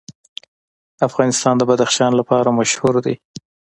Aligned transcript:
افغانستان 1.07 1.55
د 1.57 1.61
بدخشان 1.69 2.11
لپاره 2.19 2.55
مشهور 2.59 2.95
دی. 3.05 3.15